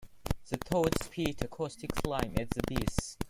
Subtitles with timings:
[0.49, 3.19] The toad spit a caustic slime at the bees.